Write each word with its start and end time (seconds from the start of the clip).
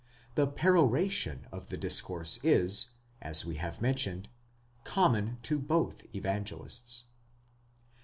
The 0.33 0.47
peroration 0.47 1.45
of 1.51 1.67
the 1.67 1.77
discourse 1.77 2.39
is, 2.41 2.89
as 3.21 3.45
we 3.45 3.57
have 3.57 3.83
mentioned, 3.83 4.29
common 4.83 5.37
to 5.43 5.59
both 5.59 6.07
Evangelists. 6.15 7.03